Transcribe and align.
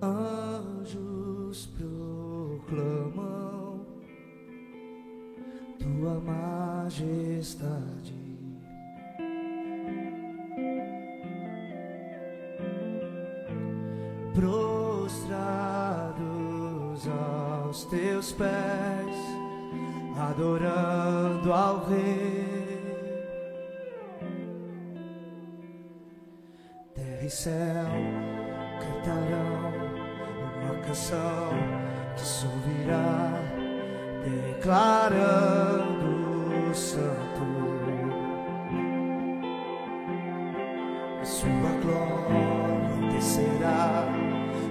Anjos 0.00 1.66
proclamam 1.76 3.18
tua 5.76 6.20
majestade. 6.20 8.14
Prostrados 14.34 15.18
aos 17.08 17.84
teus 17.86 18.30
pés, 18.30 19.16
adorando 20.16 21.52
ao 21.52 21.84
Rei. 21.86 22.38
Terra 26.94 27.24
e 27.24 27.30
céu 27.30 27.88
cantarão 28.78 29.77
canção 30.86 31.50
que 32.16 32.22
se 32.22 32.46
ouvirá 32.46 33.32
declarando 34.24 35.98
santo. 36.74 37.18
A 41.20 41.24
sua 41.24 41.72
glória 41.82 43.12
descerá 43.12 44.06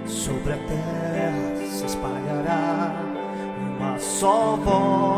sobre 0.06 0.52
a 0.52 0.58
terra 0.58 1.48
se 1.78 1.84
espalhará 1.84 2.92
uma 3.78 3.98
só 3.98 4.56
voz 4.56 5.17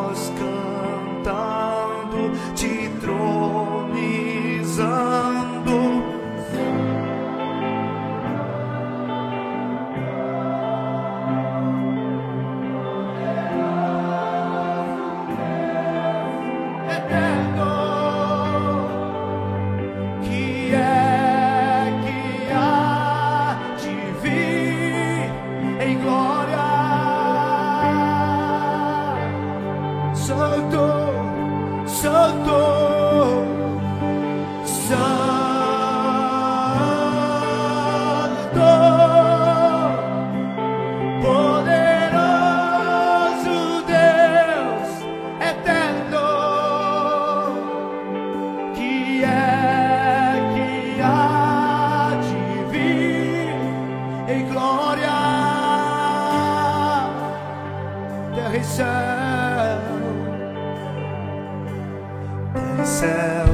céu 63.00 63.47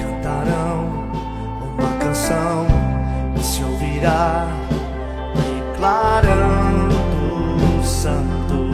cantarão 0.00 0.86
uma 1.76 1.98
canção 1.98 2.64
que 3.34 3.42
se 3.44 3.60
ouvirá 3.64 4.46
declarando 5.72 6.94
santo. 7.82 8.70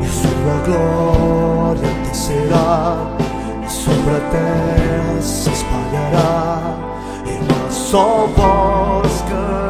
E 0.00 0.06
sua 0.06 0.56
glória 0.64 1.90
descerá 2.04 3.16
e 3.66 3.68
sobre 3.68 4.14
a 4.14 4.20
terra 4.30 5.20
se 5.20 5.50
espalhará 5.50 6.76
em 7.26 7.38
uma 7.40 7.68
só 7.68 8.28
voz 8.36 9.22
cantando 9.22 9.67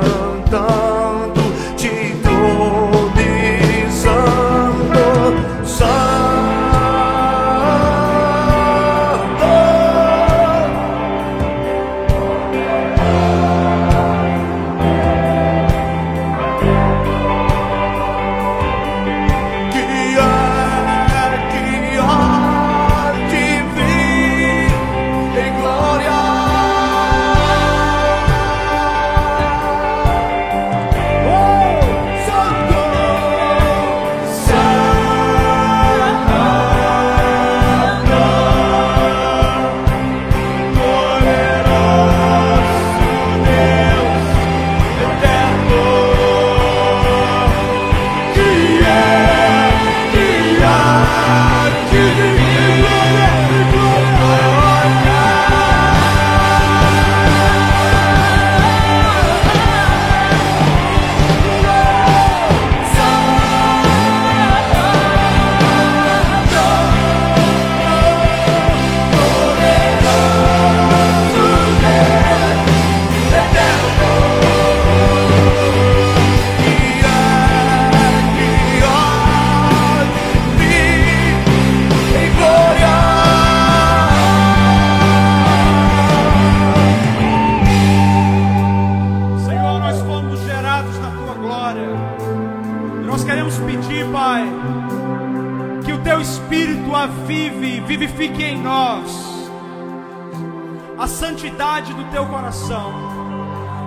santidade 101.09 101.93
do 101.95 102.05
teu 102.11 102.27
coração. 102.27 102.93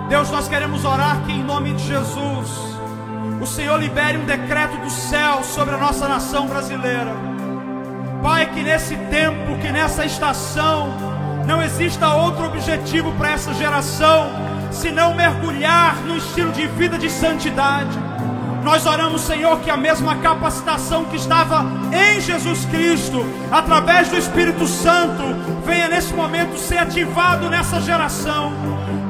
Deus, 0.08 0.30
nós 0.30 0.48
queremos 0.48 0.84
orar 0.84 1.22
que 1.24 1.32
em 1.32 1.42
nome 1.42 1.72
de 1.74 1.84
Jesus 1.86 2.72
o 3.40 3.46
Senhor 3.46 3.78
libere 3.78 4.18
um 4.18 4.24
decreto 4.24 4.76
do 4.78 4.90
céu 4.90 5.42
sobre 5.42 5.74
a 5.74 5.78
nossa 5.78 6.06
nação 6.06 6.46
brasileira. 6.46 7.12
Pai, 8.22 8.46
que 8.46 8.62
nesse 8.62 8.94
tempo, 8.96 9.58
que 9.60 9.72
nessa 9.72 10.04
estação, 10.04 10.88
não 11.46 11.62
exista 11.62 12.14
outro 12.14 12.44
objetivo 12.44 13.12
para 13.12 13.32
essa 13.32 13.52
geração 13.54 14.30
senão 14.70 15.14
mergulhar 15.14 15.96
no 16.02 16.16
estilo 16.16 16.52
de 16.52 16.66
vida 16.66 16.96
de 16.96 17.10
santidade. 17.10 17.98
Nós 18.62 18.86
oramos, 18.86 19.22
Senhor, 19.22 19.58
que 19.60 19.70
a 19.70 19.76
mesma 19.76 20.16
capacitação 20.16 21.04
que 21.06 21.16
estava 21.16 21.66
em 21.92 22.20
Jesus 22.20 22.64
Cristo, 22.66 23.24
através 23.50 24.08
do 24.08 24.16
Espírito 24.16 24.66
Santo, 24.68 25.22
venha 25.64 25.88
nesse 25.88 26.14
momento 26.14 26.56
ser 26.56 26.78
ativado 26.78 27.50
nessa 27.50 27.80
geração. 27.80 28.52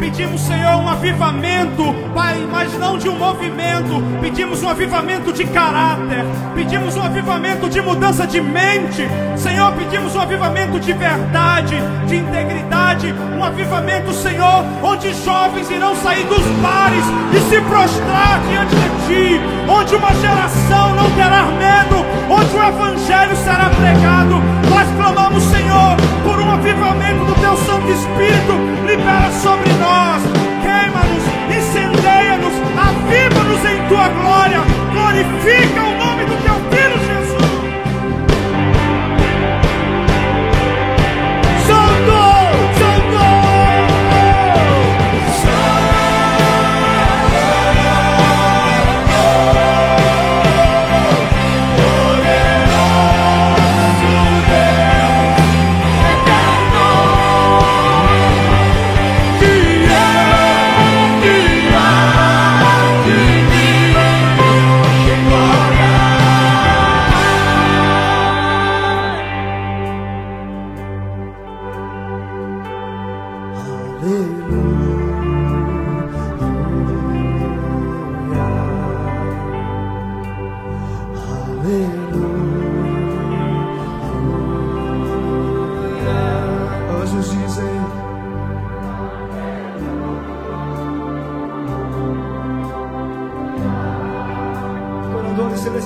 Pedimos, 0.03 0.41
Senhor, 0.41 0.83
um 0.83 0.89
avivamento, 0.89 1.95
Pai, 2.13 2.45
mas 2.51 2.77
não 2.77 2.99
de 2.99 3.09
um 3.09 3.17
movimento. 3.17 4.03
Pedimos 4.21 4.61
um 4.61 4.69
avivamento 4.69 5.33
de 5.33 5.45
caráter. 5.45 6.25
Pedimos 6.57 6.97
um 6.97 7.03
avivamento 7.05 7.71
de 7.71 7.81
mudança 7.81 8.27
de 8.27 8.41
mente. 8.41 9.09
Senhor, 9.37 9.73
pedimos 9.75 10.17
um 10.17 10.21
avivamento 10.21 10.81
de 10.81 10.93
verdade, 10.93 11.77
de 12.09 12.17
integridade. 12.17 13.15
Um 13.39 13.45
avivamento, 13.45 14.13
Senhor, 14.13 14.65
onde 14.83 15.15
jovens 15.25 15.71
irão 15.71 15.95
sair 15.95 16.25
dos 16.25 16.45
bares 16.61 17.05
e 17.33 17.41
se 17.49 17.61
prostrar 17.61 18.41
diante 18.51 18.75
de 18.75 19.07
Ti. 19.07 19.41
Onde 19.69 19.95
uma 19.95 20.13
geração 20.15 20.97
não 20.97 21.09
terá 21.13 21.45
medo. 21.45 22.05
Onde 22.29 22.57
o 22.57 22.69
Evangelho 22.69 23.37
será 23.37 23.71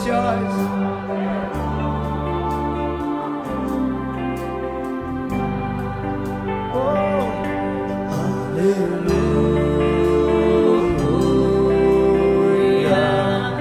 celestiais. 0.06 0.54
Oh, 6.74 7.26
aleluia. 8.14 8.86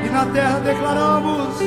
E 0.03 0.09
na 0.09 0.25
terra 0.27 0.59
declaramos, 0.59 1.59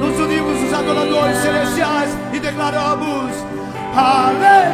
nos 0.00 0.18
unimos 0.20 0.62
os 0.62 0.72
adoradores 0.74 1.38
celestiais 1.38 2.10
e 2.32 2.38
declaramos, 2.38 3.32
aleluia. 3.96 4.72